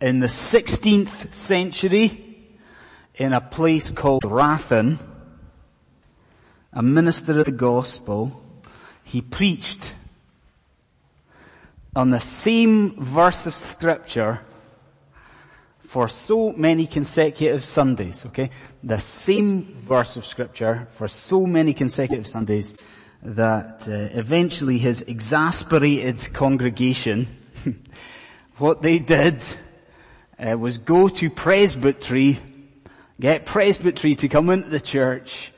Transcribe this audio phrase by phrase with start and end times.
[0.00, 2.26] in the 16th century
[3.14, 4.98] in a place called Rathen,
[6.72, 8.42] a minister of the gospel,
[9.04, 9.94] he preached
[11.94, 14.40] on the same verse of scripture
[15.80, 18.50] for so many consecutive Sundays, okay?
[18.82, 22.76] The same verse of scripture for so many consecutive Sundays
[23.22, 27.26] that uh, eventually his exasperated congregation,
[28.58, 29.42] what they did
[30.40, 32.38] uh, was go to presbytery,
[33.20, 35.52] get presbytery to come into the church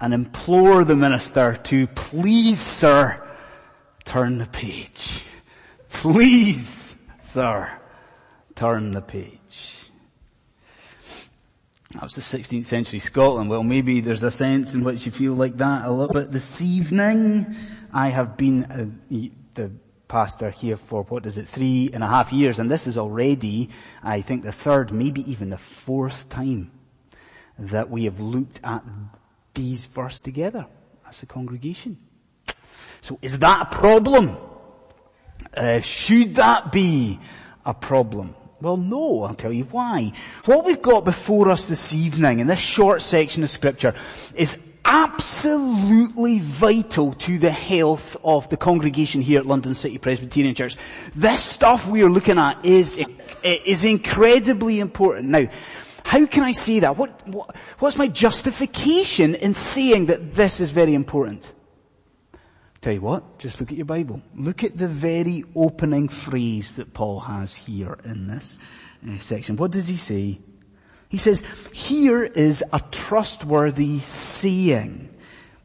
[0.00, 3.22] and implore the minister to please sir,
[4.04, 5.24] turn the page.
[5.88, 7.70] Please, sir,
[8.54, 9.38] turn the page.
[11.92, 13.50] That was the 16th century Scotland.
[13.50, 16.62] Well, maybe there's a sense in which you feel like that a little bit this
[16.62, 17.54] evening.
[17.92, 18.86] I have been uh,
[19.54, 19.70] the
[20.12, 23.70] pastor here for, what is it, three and a half years, and this is already,
[24.02, 26.70] I think, the third, maybe even the fourth time
[27.58, 28.84] that we have looked at
[29.54, 30.66] these verses together
[31.08, 31.96] as a congregation.
[33.00, 34.36] So is that a problem?
[35.56, 37.18] Uh, should that be
[37.64, 38.34] a problem?
[38.60, 40.12] Well, no, I'll tell you why.
[40.44, 43.94] What we've got before us this evening in this short section of scripture
[44.34, 44.58] is
[44.92, 50.76] absolutely vital to the health of the congregation here at London City Presbyterian Church.
[51.14, 53.02] This stuff we are looking at is,
[53.42, 55.30] is incredibly important.
[55.30, 55.48] Now,
[56.04, 56.98] how can I say that?
[56.98, 61.50] What, what, what's my justification in saying that this is very important?
[62.82, 64.20] Tell you what, just look at your Bible.
[64.34, 68.58] Look at the very opening phrase that Paul has here in this
[69.08, 69.56] uh, section.
[69.56, 70.40] What does he say?
[71.12, 71.42] He says,
[71.74, 75.10] here is a trustworthy saying.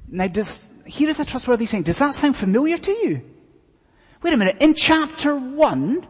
[0.10, 1.84] Now does, here is a trustworthy saying.
[1.84, 3.22] Does that sound familiar to you?
[4.22, 4.58] Wait a minute.
[4.60, 6.06] In chapter one,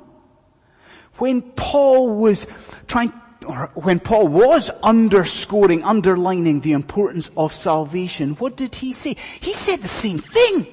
[1.17, 2.47] when Paul was
[2.87, 3.13] trying,
[3.47, 9.17] or when Paul was underscoring, underlining the importance of salvation, what did he say?
[9.39, 10.65] He said the same thing.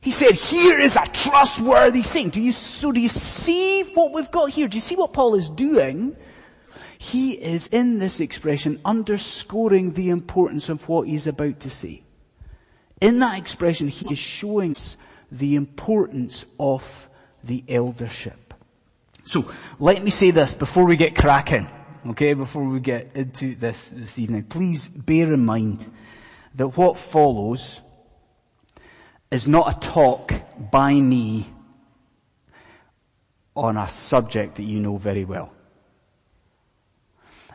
[0.00, 2.30] He said, here is a trustworthy thing.
[2.30, 4.66] Do you, so do you see what we've got here?
[4.66, 6.16] Do you see what Paul is doing?
[7.00, 12.02] He is in this expression underscoring the importance of what he's about to say.
[13.00, 14.98] In that expression, he is showing us
[15.32, 17.08] the importance of
[17.42, 18.52] the eldership.
[19.24, 21.70] So, let me say this before we get cracking,
[22.08, 24.42] okay, before we get into this this evening.
[24.42, 25.90] Please bear in mind
[26.56, 27.80] that what follows
[29.30, 30.34] is not a talk
[30.70, 31.50] by me
[33.56, 35.50] on a subject that you know very well.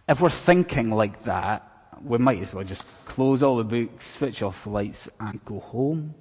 [0.07, 1.71] If we're thinking like that,
[2.03, 5.59] we might as well just close all the books, switch off the lights and go
[5.59, 6.13] home.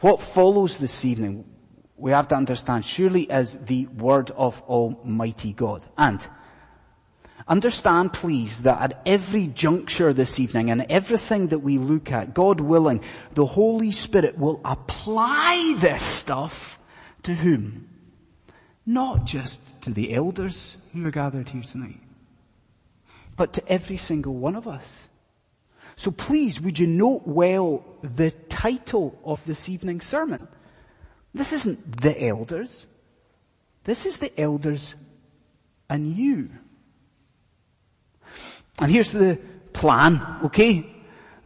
[0.00, 1.44] What follows this evening,
[1.96, 5.84] we have to understand surely is the word of Almighty God.
[5.96, 6.26] And
[7.48, 12.60] Understand please that at every juncture this evening and everything that we look at, God
[12.60, 13.02] willing,
[13.32, 16.78] the Holy Spirit will apply this stuff
[17.22, 17.88] to whom?
[18.84, 22.00] Not just to the elders who are gathered here tonight,
[23.38, 25.08] but to every single one of us.
[25.96, 30.46] So please, would you note well the title of this evening's sermon?
[31.32, 32.86] This isn't the elders.
[33.84, 34.94] This is the elders
[35.88, 36.50] and you.
[38.80, 39.38] And here's the
[39.72, 40.86] plan, okay?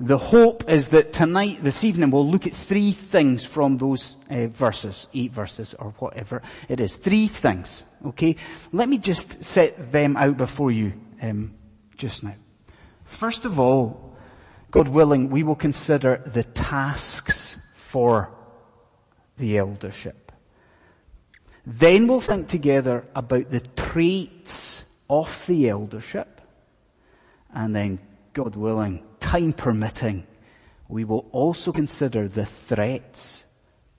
[0.00, 4.48] The hope is that tonight, this evening, we'll look at three things from those uh,
[4.48, 6.94] verses, eight verses or whatever it is.
[6.94, 8.36] Three things, okay?
[8.72, 11.54] Let me just set them out before you um,
[12.02, 12.34] just now.
[13.04, 14.16] First of all,
[14.72, 18.34] God willing, we will consider the tasks for
[19.38, 20.32] the eldership.
[21.64, 26.40] Then we'll think together about the traits of the eldership.
[27.54, 28.00] And then,
[28.32, 30.26] God willing, time permitting,
[30.88, 33.44] we will also consider the threats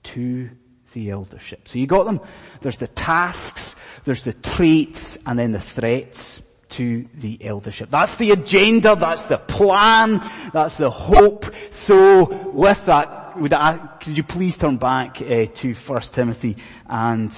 [0.02, 0.50] to
[0.92, 1.68] the eldership.
[1.68, 2.20] So you got them?
[2.60, 6.42] There's the tasks, there's the traits, and then the threats
[6.76, 7.90] to the eldership.
[7.90, 10.22] That's the agenda, that's the plan,
[10.52, 11.52] that's the hope.
[11.70, 16.56] So with that, would I, could you please turn back uh, to 1 Timothy
[16.86, 17.30] and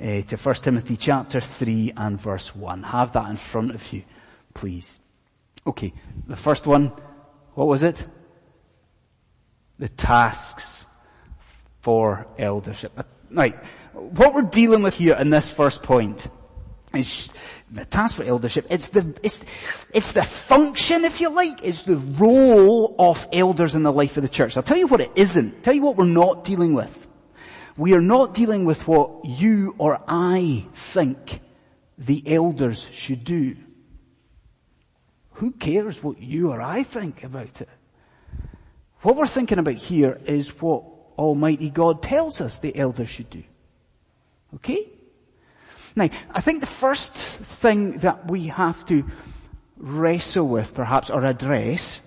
[0.00, 2.82] uh, to 1 Timothy chapter 3 and verse 1.
[2.82, 4.02] Have that in front of you,
[4.54, 4.98] please.
[5.66, 5.92] Okay,
[6.26, 6.92] the first one,
[7.54, 8.06] what was it?
[9.78, 10.86] The tasks
[11.80, 12.92] for eldership.
[13.30, 13.56] Right,
[13.92, 16.28] what we're dealing with here in this first point
[16.94, 17.32] is
[17.70, 18.66] the task for eldership.
[18.70, 19.44] It's the, it's,
[19.92, 24.22] it's the function, if you like, it's the role of elders in the life of
[24.22, 24.56] the church.
[24.56, 25.62] I'll tell you what it isn't.
[25.62, 27.06] Tell you what we're not dealing with.
[27.76, 31.40] We are not dealing with what you or I think
[31.98, 33.56] the elders should do.
[35.32, 37.68] Who cares what you or I think about it?
[39.02, 40.84] What we're thinking about here is what
[41.18, 43.42] Almighty God tells us the elders should do.
[44.54, 44.88] Okay?
[45.96, 49.04] Now, I think the first thing that we have to
[49.78, 52.00] wrestle with perhaps or address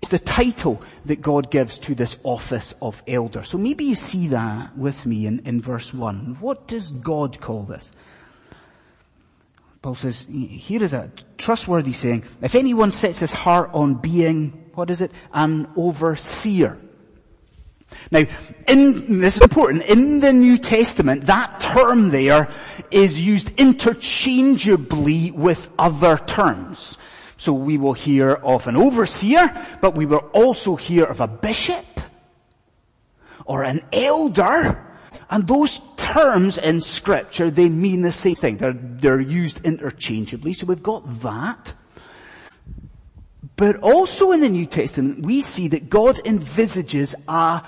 [0.00, 3.42] is the title that God gives to this office of elder.
[3.42, 6.38] So maybe you see that with me in, in verse 1.
[6.40, 7.90] What does God call this?
[9.80, 14.90] Paul says, here is a trustworthy saying, if anyone sets his heart on being, what
[14.90, 16.78] is it, an overseer.
[18.10, 18.24] Now,
[18.68, 22.50] in, this is important, in the New Testament, that term there
[22.90, 26.98] is used interchangeably with other terms.
[27.36, 31.84] So we will hear of an overseer, but we will also hear of a bishop
[33.44, 34.86] or an elder.
[35.28, 38.58] And those terms in scripture, they mean the same thing.
[38.58, 40.52] They're, they're used interchangeably.
[40.52, 41.74] So we've got that.
[43.56, 47.62] But also in the New Testament, we see that God envisages a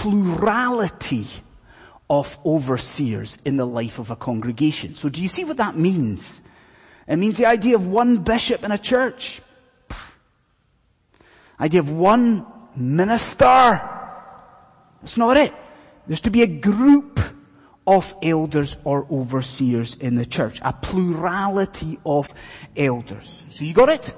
[0.00, 1.26] plurality
[2.08, 4.94] of overseers in the life of a congregation.
[4.94, 6.40] So do you see what that means?
[7.06, 9.42] It means the idea of one bishop in a church.
[11.60, 13.78] Idea of one minister.
[15.00, 15.54] That's not it.
[16.06, 17.20] There's to be a group
[17.86, 20.60] of elders or overseers in the church.
[20.62, 22.32] A plurality of
[22.74, 23.44] elders.
[23.50, 24.14] So you got it?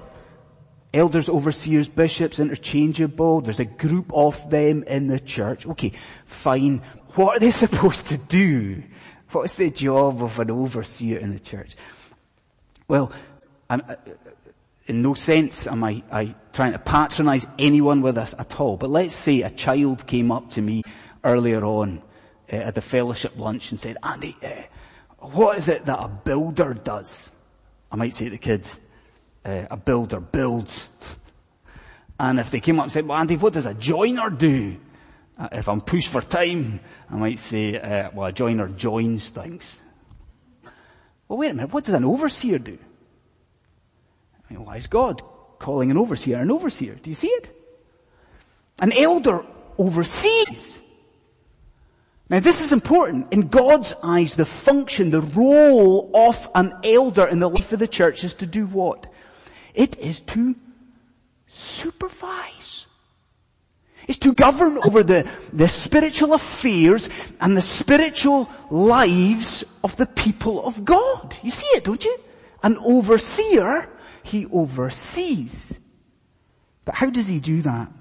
[0.94, 3.40] Elders, overseers, bishops, interchangeable.
[3.40, 5.66] There's a group of them in the church.
[5.66, 5.92] Okay,
[6.26, 6.82] fine.
[7.14, 8.82] What are they supposed to do?
[9.30, 11.76] What's the job of an overseer in the church?
[12.88, 13.10] Well,
[13.70, 13.94] I'm, uh,
[14.86, 18.76] in no sense am I, I trying to patronize anyone with this at all.
[18.76, 20.82] But let's say a child came up to me
[21.24, 22.02] earlier on
[22.52, 24.62] uh, at the fellowship lunch and said, Andy, uh,
[25.18, 27.30] what is it that a builder does?
[27.90, 28.78] I might say to the kids,
[29.44, 30.88] uh, a builder builds.
[32.18, 34.76] and if they came up and said, well Andy, what does a joiner do?
[35.38, 36.80] Uh, if I'm pushed for time,
[37.10, 39.82] I might say, uh, well a joiner joins things.
[41.28, 42.78] Well, wait a minute, what does an overseer do?
[44.34, 45.22] I mean, why is God
[45.58, 46.94] calling an overseer an overseer?
[46.96, 47.56] Do you see it?
[48.80, 49.44] An elder
[49.78, 50.82] oversees.
[52.28, 53.32] Now this is important.
[53.32, 57.88] In God's eyes, the function, the role of an elder in the life of the
[57.88, 59.11] church is to do what?
[59.74, 60.54] It is to
[61.46, 62.86] supervise.
[64.08, 67.08] It's to govern over the, the spiritual affairs
[67.40, 71.36] and the spiritual lives of the people of God.
[71.42, 72.18] You see it, don't you?
[72.62, 73.88] An overseer,
[74.22, 75.78] he oversees.
[76.84, 77.92] But how does he do that?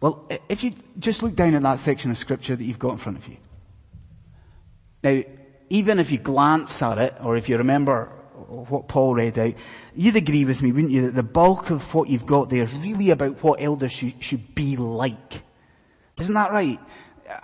[0.00, 2.98] Well, if you just look down at that section of scripture that you've got in
[2.98, 3.36] front of you.
[5.04, 5.22] Now,
[5.68, 8.12] even if you glance at it, or if you remember
[8.48, 9.54] what Paul read out,
[9.94, 12.74] you'd agree with me, wouldn't you, that the bulk of what you've got there is
[12.74, 15.42] really about what elders should, should be like.
[16.18, 16.80] Isn't that right?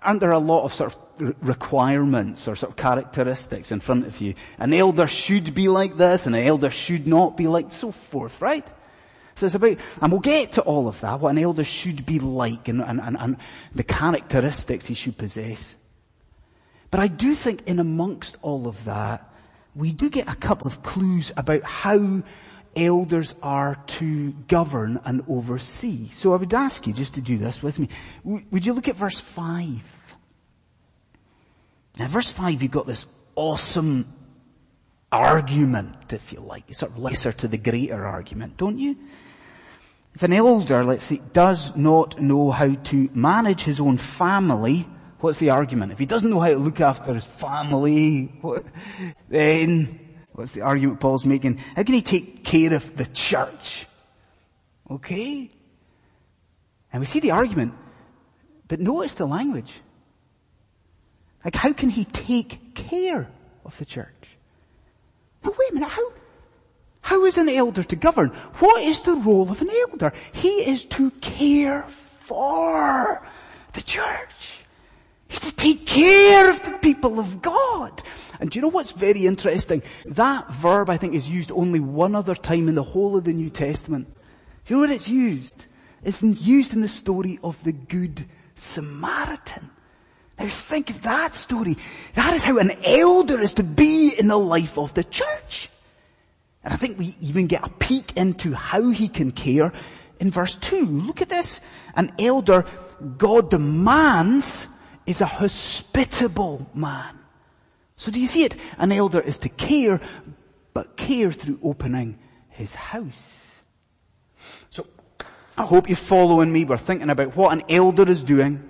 [0.02, 4.20] Aren't there a lot of sort of requirements or sort of characteristics in front of
[4.20, 4.35] you?
[4.58, 8.41] An elder should be like this and an elder should not be like so forth,
[8.41, 8.67] right?
[9.34, 12.19] So it's about, and we'll get to all of that, what an elder should be
[12.19, 13.37] like and, and, and, and
[13.75, 15.76] the characteristics he should possess.
[16.91, 19.25] But I do think in amongst all of that,
[19.75, 22.22] we do get a couple of clues about how
[22.77, 26.08] elders are to govern and oversee.
[26.13, 27.89] So I would ask you just to do this with me.
[28.25, 30.17] Would you look at verse 5?
[31.98, 34.13] Now verse 5 you've got this awesome
[35.10, 36.65] argument, if you like.
[36.69, 38.96] It's sort of lesser to the greater argument, don't you?
[40.15, 44.87] If an elder, let's say, does not know how to manage his own family,
[45.20, 45.93] What's the argument?
[45.93, 48.65] If he doesn't know how to look after his family, what,
[49.29, 49.98] then
[50.32, 51.58] what's the argument Paul's making?
[51.75, 53.87] How can he take care of the church?
[54.89, 55.51] Okay?
[56.93, 57.75] And we see the argument,
[58.69, 59.81] but notice the language.
[61.44, 63.29] Like how can he take care
[63.65, 64.37] of the church?
[65.43, 66.13] But wait a minute, how,
[67.01, 68.29] how is an elder to govern?
[68.58, 70.13] What is the role of an elder?
[70.32, 73.27] He is to care for
[73.72, 74.57] the church.
[75.29, 78.03] He's to take care of the people of God.
[78.41, 79.82] And do you know what's very interesting?
[80.06, 83.32] That verb I think is used only one other time in the whole of the
[83.32, 84.08] New Testament.
[84.65, 85.67] Do you know what it's used?
[86.03, 89.70] It's used in the story of the Good Samaritan.
[90.39, 91.77] Now think of that story.
[92.15, 95.69] That is how an elder is to be in the life of the church.
[96.63, 99.73] And I think we even get a peek into how he can care
[100.20, 100.87] in verse 2.
[100.87, 101.61] Look at this.
[101.94, 102.67] An elder,
[103.17, 104.69] God demands
[105.08, 107.19] is a hospitable man.
[107.96, 108.56] So do you see it?
[108.79, 110.00] An elder is to care.
[110.74, 112.17] but care through opening
[112.50, 113.55] his house.
[114.70, 114.86] So,
[115.56, 116.65] I hope you're following me.
[116.65, 118.62] We're thinking about what an elder is doing.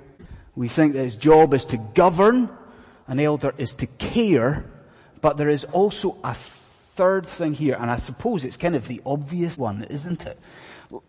[0.56, 2.48] We think that his job is to govern.
[3.06, 4.64] An elder is to care.
[5.20, 9.02] But there is also a third thing here, and I suppose it's kind of the
[9.04, 10.38] obvious one, isn't it?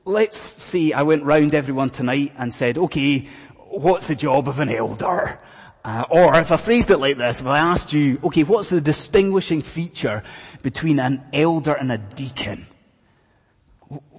[0.04, 3.28] Let's say I went round everyone tonight and said, okay,
[3.70, 5.40] what's the job of an elder?
[5.84, 8.82] Uh, or if I phrased it like this, if I asked you, okay, what's the
[8.82, 10.24] distinguishing feature
[10.62, 12.68] between an elder and a deacon?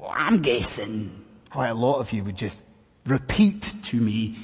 [0.08, 2.62] I'm guessing quite a lot of you would just
[3.06, 4.38] repeat to me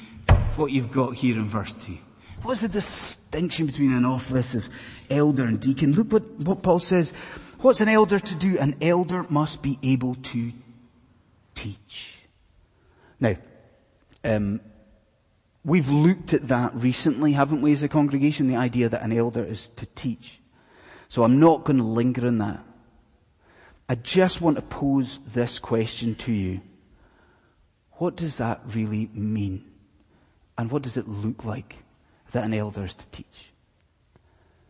[0.55, 1.97] what you've got here in verse 2.
[2.43, 4.67] What's the distinction between an office of
[5.09, 5.93] elder and deacon?
[5.93, 7.11] Look what, what Paul says.
[7.59, 8.59] What's an elder to do?
[8.59, 10.51] An elder must be able to
[11.55, 12.21] teach.
[13.19, 13.35] Now,
[14.23, 14.61] um,
[15.67, 18.47] we've looked at that recently, haven't we, as a congregation?
[18.47, 20.39] The idea that an elder is to teach.
[21.09, 22.63] So I'm not going to linger on that.
[23.89, 26.61] I just want to pose this question to you.
[27.93, 29.65] What does that really mean?
[30.57, 31.75] And what does it look like
[32.31, 33.51] that an elder is to teach?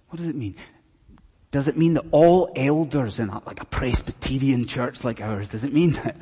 [0.10, 0.56] What does it mean?
[1.51, 5.63] Does it mean that all elders in a, like a Presbyterian church like ours, does
[5.63, 6.18] it mean that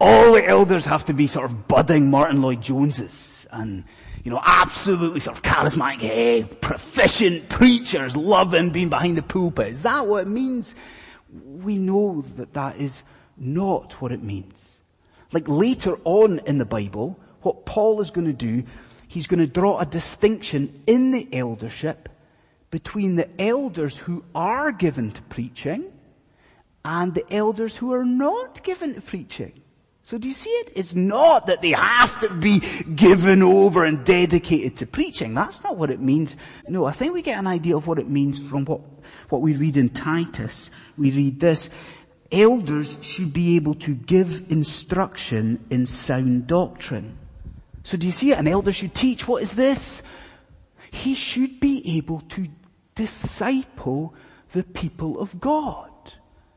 [0.00, 3.84] all the elders have to be sort of budding Martyn Lloyd-Joneses and,
[4.24, 9.68] you know, absolutely sort of charismatic, eh, proficient preachers loving being behind the pulpit?
[9.68, 10.74] Is that what it means?
[11.44, 13.02] We know that that is
[13.36, 14.78] not what it means.
[15.32, 18.64] Like later on in the Bible, what Paul is going to do,
[19.08, 22.08] he's going to draw a distinction in the eldership
[22.70, 25.92] between the elders who are given to preaching
[26.84, 29.52] and the elders who are not given to preaching.
[30.06, 30.70] So do you see it?
[30.76, 32.60] It's not that they have to be
[32.94, 35.34] given over and dedicated to preaching.
[35.34, 36.36] That's not what it means.
[36.68, 38.82] No, I think we get an idea of what it means from what,
[39.30, 40.70] what we read in Titus.
[40.96, 41.70] We read this.
[42.30, 47.18] Elders should be able to give instruction in sound doctrine.
[47.82, 48.38] So do you see it?
[48.38, 49.26] An elder should teach.
[49.26, 50.04] What is this?
[50.92, 52.46] He should be able to
[52.94, 54.14] disciple
[54.52, 55.90] the people of God.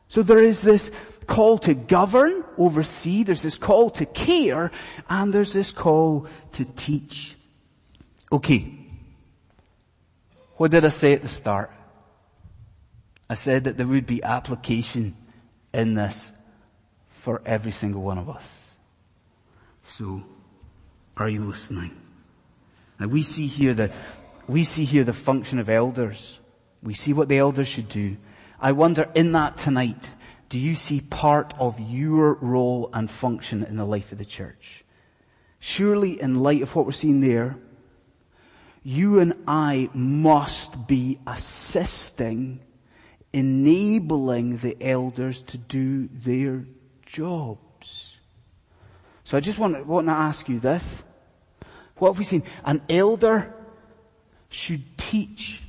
[0.08, 0.91] So there is this
[1.29, 4.71] call to govern, oversee, there's this call to care,
[5.07, 7.36] and there's this call to teach.
[8.31, 8.75] Okay.
[10.57, 11.71] What did I say at the start?
[13.29, 15.15] I said that there would be application
[15.71, 16.33] in this
[17.19, 18.65] for every single one of us.
[19.83, 20.24] So,
[21.15, 21.91] are you listening?
[23.00, 23.91] Now we see here the,
[24.48, 26.39] we see here the function of elders.
[26.81, 28.17] We see what the elders should do.
[28.59, 30.12] I wonder in that tonight,
[30.50, 34.84] do you see part of your role and function in the life of the church?
[35.60, 37.56] Surely in light of what we're seeing there,
[38.84, 42.62] you and I must be assisting,
[43.32, 46.65] enabling the elders to do their
[47.06, 48.18] jobs.
[49.24, 51.03] So I just want, want to ask you this.
[51.98, 52.44] What have we seen?
[52.65, 53.53] An elder
[54.50, 55.62] should teach.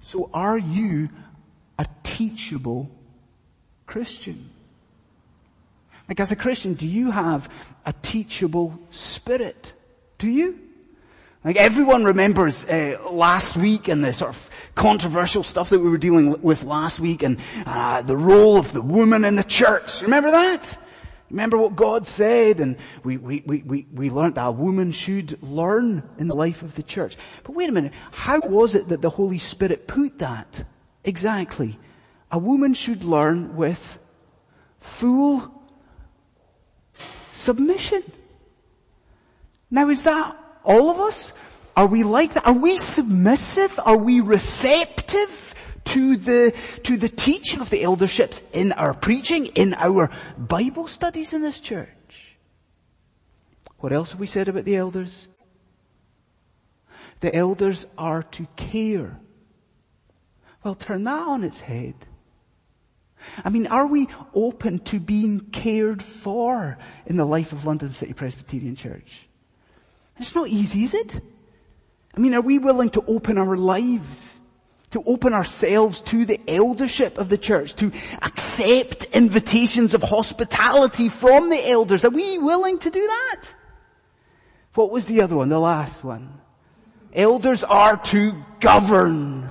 [0.00, 1.08] So are you
[1.78, 2.90] a teachable
[3.88, 4.50] Christian?
[6.08, 7.48] Like as a Christian, do you have
[7.84, 9.72] a teachable spirit?
[10.18, 10.60] Do you?
[11.42, 15.98] Like everyone remembers uh, last week and the sort of controversial stuff that we were
[15.98, 20.02] dealing with last week and uh, the role of the woman in the church.
[20.02, 20.78] Remember that?
[21.30, 25.42] Remember what God said and we, we, we, we, we learned that a woman should
[25.42, 27.16] learn in the life of the church.
[27.44, 30.64] But wait a minute, how was it that the Holy Spirit put that?
[31.04, 31.78] Exactly.
[32.30, 33.98] A woman should learn with
[34.80, 35.50] full
[37.30, 38.02] submission.
[39.70, 41.32] Now is that all of us?
[41.76, 42.46] Are we like that?
[42.46, 43.78] Are we submissive?
[43.84, 45.54] Are we receptive
[45.84, 46.54] to the,
[46.84, 51.60] to the teaching of the elderships in our preaching, in our Bible studies in this
[51.60, 51.88] church?
[53.78, 55.28] What else have we said about the elders?
[57.20, 59.18] The elders are to care.
[60.64, 61.94] Well, turn that on its head.
[63.44, 68.12] I mean, are we open to being cared for in the life of London City
[68.12, 69.28] Presbyterian Church?
[70.18, 71.20] It's not easy, is it?
[72.16, 74.40] I mean, are we willing to open our lives,
[74.90, 81.50] to open ourselves to the eldership of the church, to accept invitations of hospitality from
[81.50, 82.04] the elders?
[82.04, 83.54] Are we willing to do that?
[84.74, 86.40] What was the other one, the last one?
[87.12, 89.50] Elders are to govern.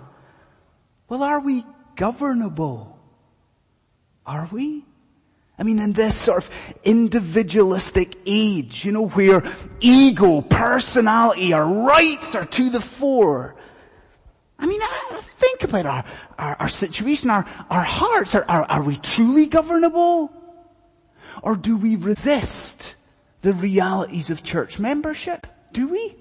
[1.09, 2.96] Well, are we governable?
[4.27, 4.84] Are we?
[5.57, 6.50] I mean, in this sort of
[6.84, 9.41] individualistic age, you know, where
[9.79, 13.55] ego, personality, our rights are to the fore.
[14.60, 14.81] I mean,
[15.22, 16.05] think about our,
[16.38, 18.36] our, our situation, our, our hearts.
[18.36, 20.31] Are, are, are we truly governable?
[21.41, 22.96] Or do we resist
[23.41, 25.48] the realities of church membership?
[25.72, 26.15] Do we?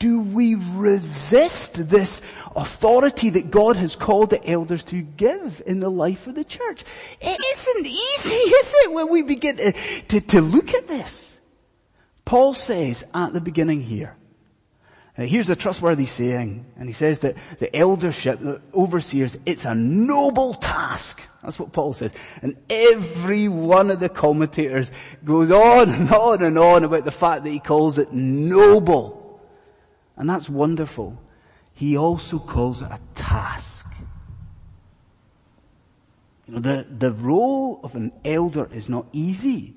[0.00, 2.22] Do we resist this
[2.56, 6.84] authority that God has called the elders to give in the life of the church?
[7.20, 9.72] It isn't easy, is it, when we begin to,
[10.08, 11.38] to, to look at this?
[12.24, 14.16] Paul says at the beginning here,
[15.16, 20.54] here's a trustworthy saying, and he says that the eldership, the overseers, it's a noble
[20.54, 21.20] task.
[21.42, 22.14] That's what Paul says.
[22.40, 24.92] And every one of the commentators
[25.26, 29.19] goes on and on and on about the fact that he calls it noble.
[30.20, 31.18] And that's wonderful.
[31.72, 33.86] He also calls it a task.
[36.46, 39.76] You know, the, the role of an elder is not easy.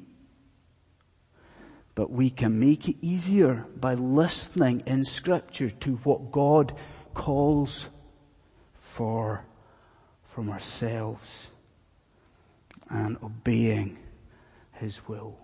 [1.96, 6.76] But we can make it easier by listening in scripture to what God
[7.14, 7.86] calls
[8.74, 9.46] for
[10.26, 11.52] from ourselves
[12.90, 13.98] and obeying
[14.74, 15.38] His will.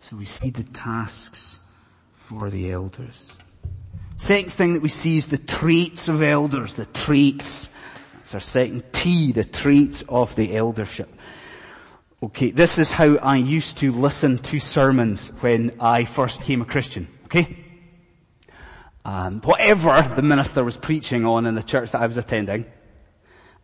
[0.00, 1.58] So we see the tasks
[2.24, 3.36] for the elders.
[4.16, 7.68] Second thing that we see is the traits of elders, the traits.
[8.14, 11.12] That's our second T, the traits of the eldership.
[12.22, 16.64] Okay, this is how I used to listen to sermons when I first became a
[16.64, 17.08] Christian.
[17.26, 17.58] Okay?
[19.04, 22.64] Um, whatever the minister was preaching on in the church that I was attending,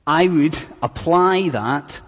[0.06, 1.98] I would apply that,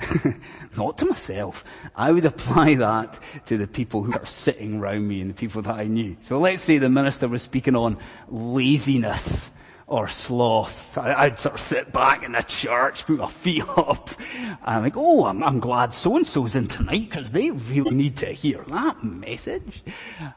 [0.76, 1.64] not to myself,
[1.94, 5.62] I would apply that to the people who are sitting around me and the people
[5.62, 6.16] that I knew.
[6.20, 9.50] So let's say the minister was speaking on laziness
[9.88, 10.98] or sloth.
[10.98, 14.96] I'd sort of sit back in the church, put my feet up, and I'm like,
[14.96, 19.84] oh, I'm, I'm glad so-and-so's in tonight because they really need to hear that message.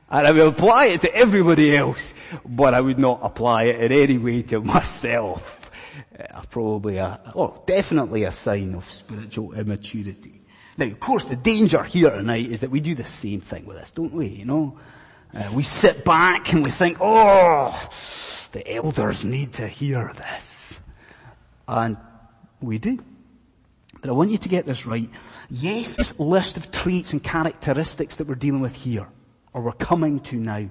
[0.10, 2.14] And I would apply it to everybody else,
[2.46, 5.72] but I would not apply it in any way to myself.
[6.18, 10.39] Uh, probably a, oh, definitely a sign of spiritual immaturity.
[10.80, 13.76] Now, of course, the danger here tonight is that we do the same thing with
[13.76, 14.28] this, don't we?
[14.28, 14.80] You know,
[15.34, 17.90] uh, we sit back and we think, oh,
[18.54, 20.80] the elders need to hear this.
[21.68, 21.98] And
[22.62, 22.98] we do.
[24.00, 25.10] But I want you to get this right.
[25.50, 29.08] Yes, this list of traits and characteristics that we're dealing with here,
[29.52, 30.70] or we're coming to now.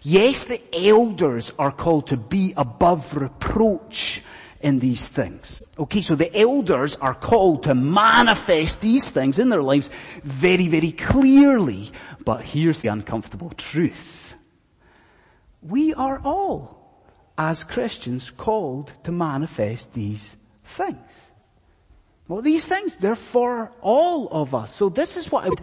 [0.00, 4.22] Yes, the elders are called to be above reproach
[4.60, 5.62] in these things.
[5.78, 9.88] Okay, so the elders are called to manifest these things in their lives
[10.22, 11.90] very, very clearly.
[12.24, 14.34] But here's the uncomfortable truth.
[15.62, 16.78] We are all
[17.36, 21.30] as Christians called to manifest these things.
[22.26, 24.74] Well, these things, they're for all of us.
[24.74, 25.62] So this is what I would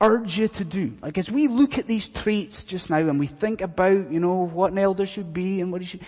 [0.00, 0.96] urge you to do.
[1.00, 4.46] Like as we look at these traits just now and we think about, you know,
[4.46, 6.00] what an elder should be and what he should,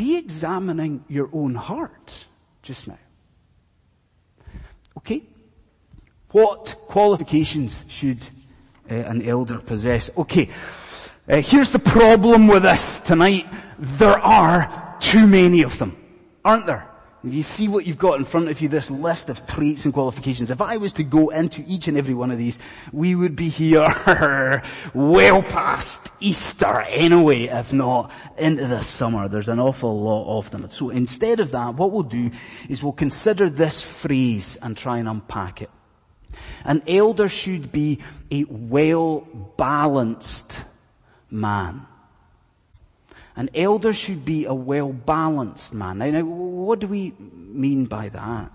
[0.00, 2.24] be examining your own heart
[2.62, 2.98] just now.
[4.96, 5.22] Okay?
[6.30, 8.26] What qualifications should
[8.90, 10.08] uh, an elder possess?
[10.16, 10.48] Okay.
[11.28, 13.46] Uh, here's the problem with this tonight.
[13.78, 15.94] There are too many of them,
[16.46, 16.89] aren't there?
[17.22, 19.92] If you see what you've got in front of you, this list of traits and
[19.92, 22.58] qualifications, if I was to go into each and every one of these,
[22.92, 24.62] we would be here
[24.94, 29.28] well past Easter anyway, if not into the summer.
[29.28, 30.70] There's an awful lot of them.
[30.70, 32.30] So instead of that, what we'll do
[32.70, 35.70] is we'll consider this phrase and try and unpack it.
[36.64, 37.98] An elder should be
[38.30, 39.20] a well
[39.58, 40.64] balanced
[41.30, 41.86] man.
[43.36, 45.98] An elder should be a well-balanced man.
[45.98, 48.52] Now, now, what do we mean by that?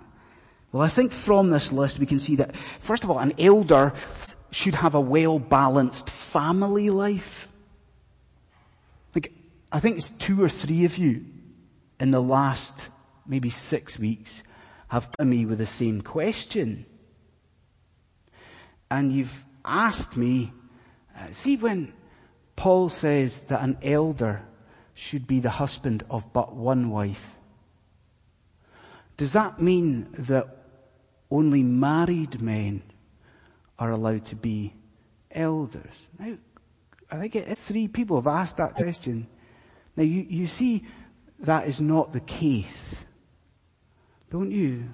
[0.72, 3.94] Well, I think from this list we can see that, first of all, an elder
[4.52, 7.48] should have a well-balanced family life.
[9.14, 9.32] Like,
[9.72, 11.26] I think it's two or three of you
[12.00, 12.90] in the last
[13.26, 14.44] maybe six weeks
[14.90, 16.86] have come to me with the same question.
[18.92, 20.54] And you've asked me,
[21.18, 21.94] uh, see when
[22.56, 24.44] Paul says that an elder
[24.96, 27.36] should be the husband of but one wife.
[29.18, 30.48] Does that mean that
[31.30, 32.82] only married men
[33.78, 34.74] are allowed to be
[35.32, 36.08] elders?
[36.18, 36.38] Now,
[37.12, 39.28] I think three people have asked that question.
[39.96, 40.86] Now you, you see
[41.40, 43.06] that is not the case.
[44.32, 44.86] Don't you?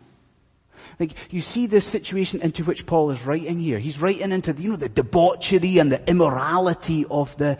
[0.99, 3.79] Like, you see this situation into which Paul is writing here.
[3.79, 7.57] He's writing into, you know, the debauchery and the immorality of the,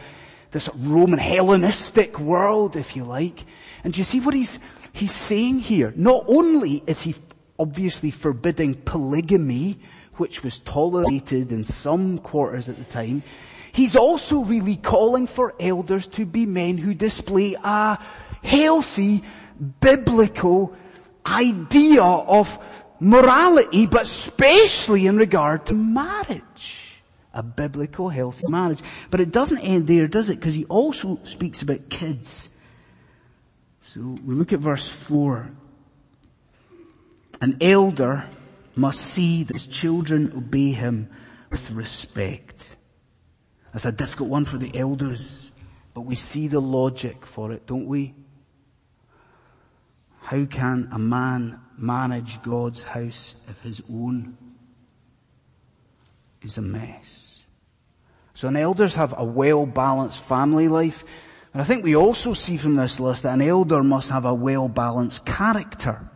[0.51, 3.45] this Roman Hellenistic world, if you like.
[3.83, 4.59] And do you see what he's,
[4.93, 5.93] he's saying here?
[5.95, 7.15] Not only is he
[7.57, 9.79] obviously forbidding polygamy,
[10.15, 13.23] which was tolerated in some quarters at the time,
[13.71, 17.97] He's also really calling for elders to be men who display a
[18.43, 19.23] healthy,
[19.79, 20.75] biblical
[21.25, 22.59] idea of
[22.99, 26.80] morality, but especially in regard to marriage.
[27.33, 28.81] A biblical, healthy marriage.
[29.09, 30.35] But it doesn't end there, does it?
[30.35, 32.49] Because he also speaks about kids.
[33.79, 35.49] So we look at verse 4.
[37.41, 38.29] An elder
[38.75, 41.09] must see that his children obey him
[41.49, 42.75] with respect.
[43.73, 45.51] That's a difficult one for the elders,
[45.93, 48.13] but we see the logic for it, don't we?
[50.21, 54.37] How can a man manage God's house if his own
[56.41, 57.43] is a mess?
[58.33, 61.03] So an elders have a well-balanced family life,
[61.53, 64.33] and I think we also see from this list that an elder must have a
[64.33, 66.09] well-balanced character.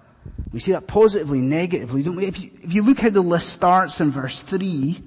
[0.52, 2.26] We see that positively, negatively, don't we?
[2.26, 5.02] If you, if you look how the list starts in verse 3,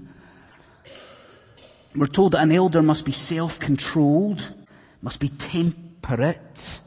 [1.97, 4.55] we're told that an elder must be self-controlled,
[5.01, 6.81] must be temperate,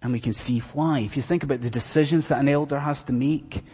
[0.00, 1.00] and we can see why.
[1.00, 3.64] If you think about the decisions that an elder has to make,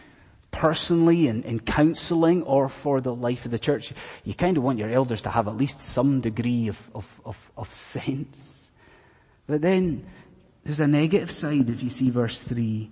[0.53, 3.91] personally in, in counseling or for the life of the church,
[4.23, 7.51] you kind of want your elders to have at least some degree of, of, of,
[7.57, 8.69] of sense.
[9.47, 10.05] But then
[10.63, 12.89] there's a negative side if you see verse 3.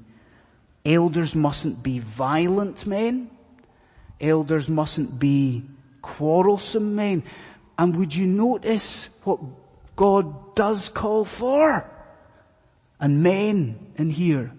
[0.86, 3.30] Elders mustn't be violent men.
[4.20, 5.64] Elders mustn't be
[6.02, 7.24] quarrelsome men.
[7.78, 9.40] And would you notice what
[9.96, 11.90] God does call for?
[13.00, 14.52] And men in here,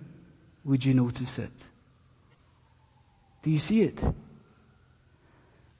[0.64, 1.52] would you notice it?
[3.42, 4.00] Do you see it?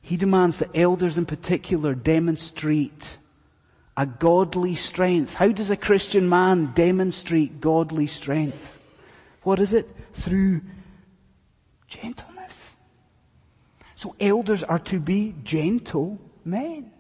[0.01, 3.19] He demands that elders in particular demonstrate
[3.97, 5.35] a godly strength.
[5.35, 8.81] How does a Christian man demonstrate godly strength?
[9.43, 9.89] What is it?
[10.13, 10.63] Through
[11.87, 12.77] gentleness.
[13.95, 16.91] So elders are to be gentle men.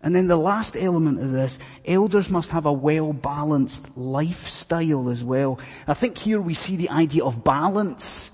[0.00, 5.58] And then the last element of this, elders must have a well-balanced lifestyle as well.
[5.86, 8.30] I think here we see the idea of balance.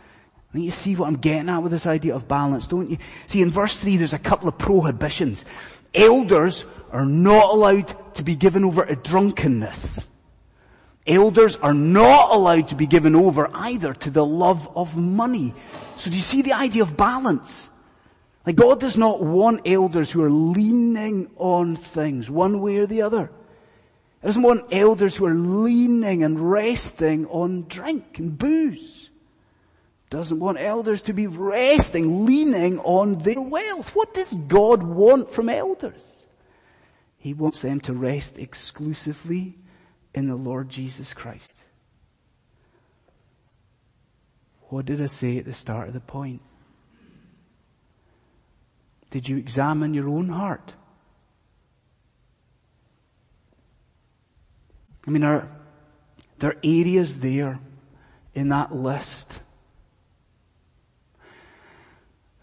[0.54, 2.98] You see what I'm getting at with this idea of balance, don't you?
[3.26, 5.44] See, in verse 3 there's a couple of prohibitions.
[5.94, 10.06] Elders are not allowed to be given over to drunkenness.
[11.06, 15.54] Elders are not allowed to be given over either to the love of money.
[15.96, 17.70] So do you see the idea of balance?
[18.46, 23.02] Like God does not want elders who are leaning on things one way or the
[23.02, 23.30] other.
[24.20, 29.01] He doesn't want elders who are leaning and resting on drink and booze.
[30.12, 33.94] Doesn't want elders to be resting, leaning on their wealth.
[33.94, 36.26] What does God want from elders?
[37.16, 39.56] He wants them to rest exclusively
[40.14, 41.50] in the Lord Jesus Christ.
[44.68, 46.42] What did I say at the start of the point?
[49.08, 50.74] Did you examine your own heart?
[55.06, 55.48] I mean, are
[56.38, 57.60] there areas there
[58.34, 59.40] in that list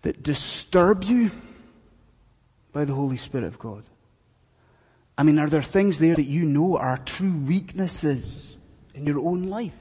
[0.01, 1.31] that disturb you
[2.71, 3.83] by the Holy Spirit of God?
[5.17, 8.57] I mean, are there things there that you know are true weaknesses
[8.93, 9.75] in your own life?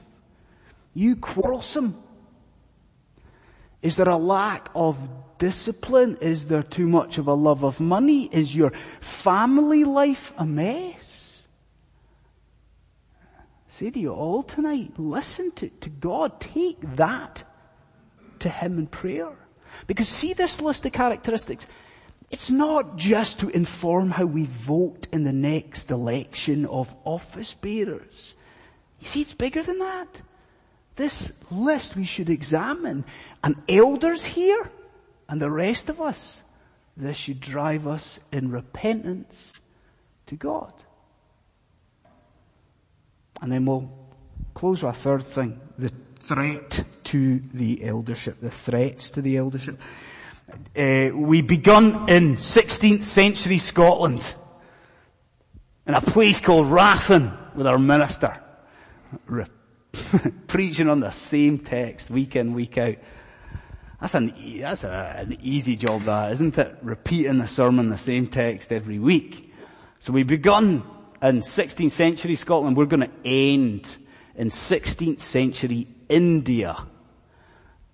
[0.94, 2.02] You quarrelsome.
[3.80, 4.98] Is there a lack of
[5.38, 6.18] discipline?
[6.20, 8.24] Is there too much of a love of money?
[8.24, 11.44] Is your family life a mess?
[13.22, 16.40] I say to you all tonight, listen to, to God.
[16.40, 17.44] Take that
[18.40, 19.36] to Him in prayer.
[19.86, 21.66] Because see this list of characteristics.
[22.30, 28.34] It's not just to inform how we vote in the next election of office bearers.
[29.00, 30.22] You see, it's bigger than that.
[30.96, 33.04] This list we should examine.
[33.42, 34.70] And elders here,
[35.28, 36.42] and the rest of us,
[36.96, 39.54] this should drive us in repentance
[40.26, 40.72] to God.
[43.40, 43.90] And then we'll
[44.54, 49.80] close with a third thing, the threat to the eldership, the threats to the eldership.
[50.76, 54.34] Uh, we begun in 16th century Scotland
[55.86, 58.38] in a place called Rathen with our minister
[59.26, 59.46] re-
[60.46, 62.96] preaching on the same text week in, week out.
[64.00, 66.76] That's an, that's a, an easy job that, isn't it?
[66.82, 69.52] Repeating the sermon, the same text every week.
[69.98, 70.82] So we begun
[71.22, 72.76] in 16th century Scotland.
[72.76, 73.96] We're going to end
[74.36, 76.76] in 16th century India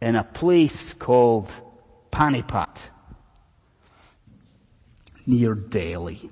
[0.05, 1.51] in a place called
[2.13, 2.91] Panipat,
[5.27, 6.31] near Delhi.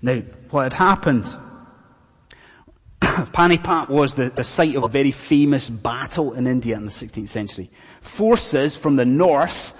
[0.00, 1.24] Now, what had happened,
[3.00, 7.28] Panipat was the, the site of a very famous battle in India in the 16th
[7.28, 7.72] century.
[8.02, 9.74] Forces from the north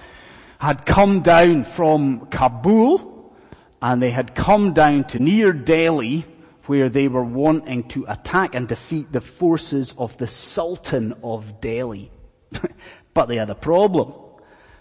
[0.59, 3.33] had come down from Kabul
[3.81, 6.25] and they had come down to near Delhi
[6.65, 12.11] where they were wanting to attack and defeat the forces of the Sultan of Delhi.
[13.13, 14.13] but they had a problem.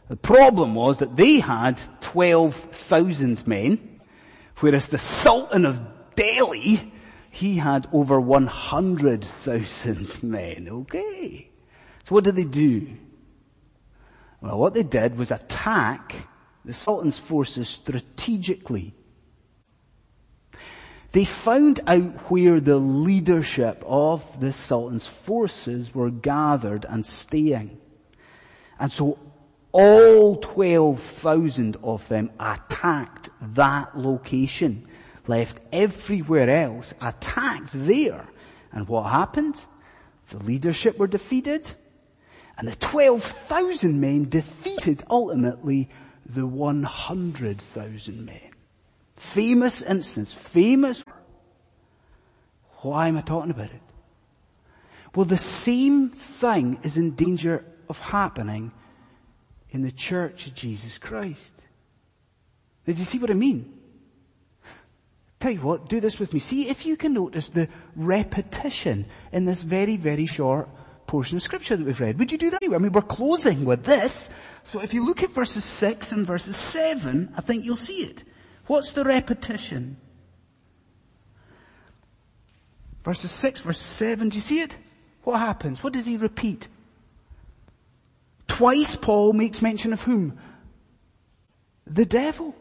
[0.09, 4.01] The problem was that they had 12,000 men,
[4.59, 5.81] whereas the Sultan of
[6.15, 6.93] Delhi,
[7.31, 10.69] he had over 100,000 men.
[10.71, 11.51] Okay.
[12.03, 12.89] So what did they do?
[14.41, 16.27] Well, what they did was attack
[16.65, 18.95] the Sultan's forces strategically.
[21.13, 27.81] They found out where the leadership of the Sultan's forces were gathered and staying.
[28.79, 29.19] And so
[29.73, 34.87] all 12,000 of them attacked that location,
[35.27, 38.27] left everywhere else, attacked there.
[38.73, 39.65] And what happened?
[40.29, 41.75] The leadership were defeated,
[42.59, 45.89] and the 12,000 men defeated ultimately
[46.27, 48.51] the 100,000 men.
[49.19, 51.05] Famous instance, famous.
[52.79, 53.83] Why am I talking about it?
[55.15, 58.71] Well, the same thing is in danger of happening
[59.71, 61.55] in the church of Jesus Christ.
[62.87, 63.75] Did you see what I mean?
[65.41, 66.39] Tell you what, do this with me.
[66.39, 70.69] See if you can notice the repetition in this very, very short
[71.07, 72.19] portion of scripture that we've read.
[72.19, 72.61] Would you do that?
[72.63, 74.31] I mean, we're closing with this.
[74.63, 78.25] So if you look at verses 6 and verses 7, I think you'll see it.
[78.69, 79.97] What's the repetition?
[83.03, 84.77] Verses 6, verse 7, do you see it?
[85.25, 85.83] What happens?
[85.83, 86.69] What does he repeat?
[88.47, 90.39] Twice Paul makes mention of whom?
[91.87, 92.55] The devil.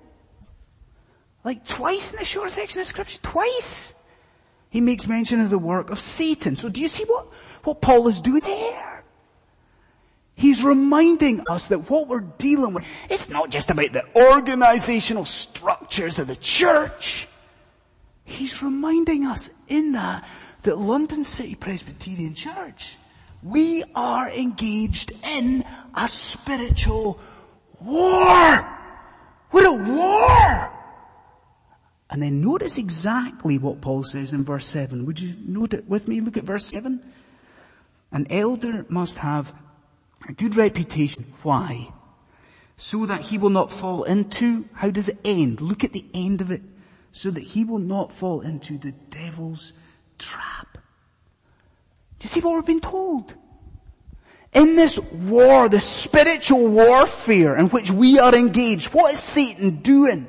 [1.43, 3.93] Like twice in a short section of scripture, twice.
[4.70, 6.56] He makes mention of the work of Satan.
[6.56, 7.28] So do you see what,
[7.63, 8.97] what Paul is doing there?
[10.38, 16.19] He's reminding us that what we're dealing with, it's not just about the organizational structures
[16.19, 17.28] of the church.
[18.23, 20.28] He's reminding us in that,
[20.62, 22.97] that London City Presbyterian Church,
[23.41, 27.19] we are engaged in a spiritual
[27.82, 28.78] war.
[29.52, 30.71] We're at war.
[32.12, 35.04] And then notice exactly what Paul says in verse 7.
[35.08, 36.21] Would you note it with me?
[36.21, 37.02] Look at verse 7.
[38.12, 39.52] An elder must have
[40.28, 41.34] a good reputation.
[41.44, 41.92] Why?
[42.78, 45.62] So that he will not fall into, how does it end?
[45.62, 46.62] Look at the end of it.
[47.12, 49.74] So that he will not fall into the devil's
[50.20, 50.78] trap.
[52.20, 53.34] Do you see what we've been told?
[54.54, 60.28] In this war, the spiritual warfare in which we are engaged, what is Satan doing?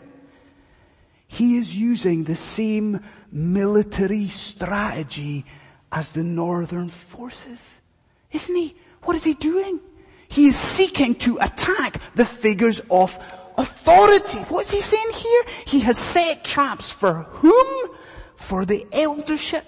[1.26, 5.44] He is using the same military strategy
[5.92, 7.80] as the northern forces.
[8.32, 8.76] Isn't he?
[9.02, 9.80] What is he doing?
[10.28, 13.18] He is seeking to attack the figures of
[13.56, 14.38] authority.
[14.48, 15.42] What's he saying here?
[15.66, 17.90] He has set traps for whom?
[18.36, 19.64] For the eldership.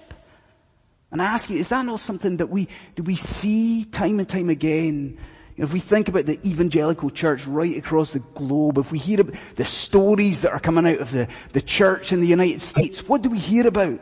[1.11, 4.29] And I ask you, is that not something that we, that we see time and
[4.29, 5.17] time again?
[5.57, 9.35] If we think about the evangelical church right across the globe, if we hear about
[9.57, 13.21] the stories that are coming out of the, the church in the United States, what
[13.21, 13.99] do we hear about?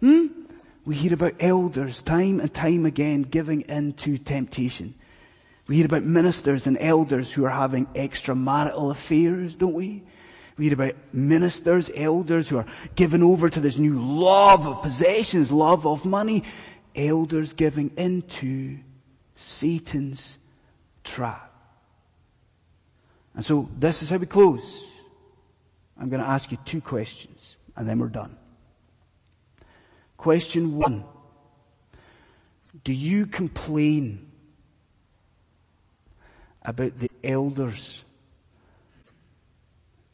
[0.00, 0.26] Hmm?
[0.84, 4.94] We hear about elders time and time again giving in to temptation.
[5.70, 10.02] We hear about ministers and elders who are having extramarital affairs, don't we?
[10.58, 15.52] We hear about ministers, elders who are given over to this new love of possessions,
[15.52, 16.42] love of money.
[16.96, 18.78] Elders giving into
[19.36, 20.38] Satan's
[21.04, 21.54] trap.
[23.36, 24.88] And so this is how we close.
[25.96, 28.36] I'm going to ask you two questions and then we're done.
[30.16, 31.04] Question one.
[32.82, 34.29] Do you complain
[36.62, 38.04] about the elders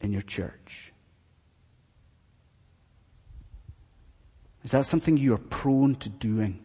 [0.01, 0.93] in your church?
[4.63, 6.59] Is that something you are prone to doing?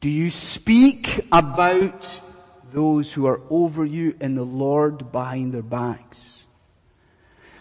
[0.00, 2.20] Do you speak about
[2.72, 6.46] those who are over you in the Lord behind their backs?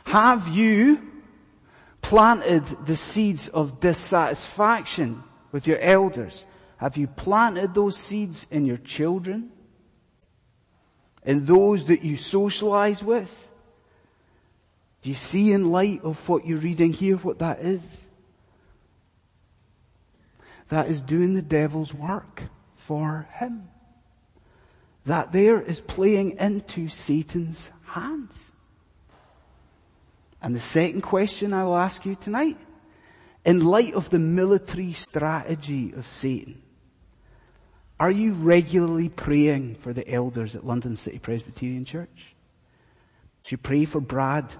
[0.06, 1.08] Have you
[2.02, 6.46] planted the seeds of dissatisfaction with your elders?
[6.78, 9.52] Have you planted those seeds in your children?
[11.26, 13.50] In those that you socialize with?
[15.02, 18.08] Do you see in light of what you're reading here what that is?
[20.70, 23.70] That is doing the devil's work for him.
[25.06, 28.44] That there is playing into Satan's hands.
[30.42, 32.58] And the second question I will ask you tonight,
[33.46, 36.62] in light of the military strategy of Satan,
[38.00, 42.36] are you regularly praying for the elders at London City Presbyterian Church?
[43.44, 44.50] Do you pray for Brad?
[44.50, 44.58] Do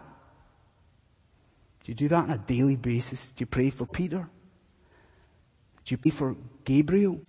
[1.86, 3.32] you do that on a daily basis?
[3.32, 4.30] Do you pray for Peter?
[5.86, 7.22] Do you pray for Gabriel?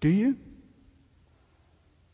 [0.00, 0.36] Do you?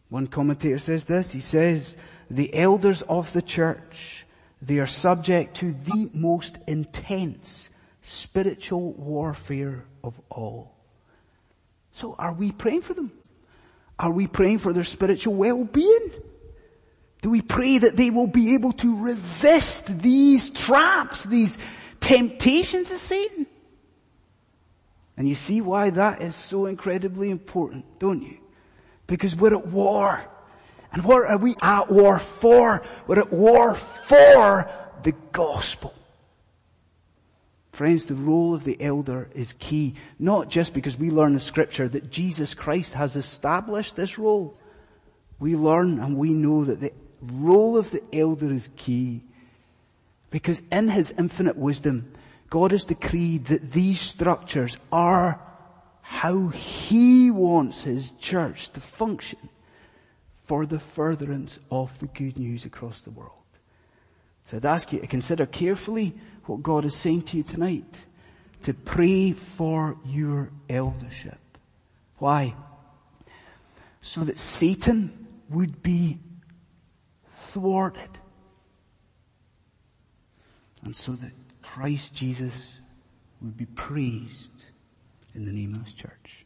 [0.08, 1.96] One commentator says this, he says,
[2.30, 4.26] the elders of the church,
[4.60, 7.70] they are subject to the most intense
[8.02, 10.75] spiritual warfare of all.
[11.96, 13.10] So are we praying for them?
[13.98, 16.10] Are we praying for their spiritual well-being?
[17.22, 21.56] Do we pray that they will be able to resist these traps, these
[22.00, 23.46] temptations of Satan?
[25.16, 28.36] And you see why that is so incredibly important, don't you?
[29.06, 30.22] Because we're at war.
[30.92, 32.84] And what are we at war for?
[33.06, 34.70] We're at war for
[35.02, 35.94] the gospel.
[37.76, 41.86] Friends, the role of the elder is key, not just because we learn the scripture
[41.86, 44.58] that Jesus Christ has established this role.
[45.38, 49.24] We learn and we know that the role of the elder is key.
[50.30, 52.10] Because in his infinite wisdom,
[52.48, 55.38] God has decreed that these structures are
[56.00, 59.50] how he wants his church to function
[60.46, 63.32] for the furtherance of the good news across the world.
[64.46, 66.14] So I'd ask you to consider carefully
[66.46, 68.06] what God is saying to you tonight.
[68.62, 71.38] To pray for your eldership.
[72.18, 72.54] Why?
[74.00, 76.18] So that Satan would be
[77.36, 78.10] thwarted.
[80.82, 81.32] And so that
[81.62, 82.78] Christ Jesus
[83.40, 84.66] would be praised
[85.34, 86.45] in the name of this church.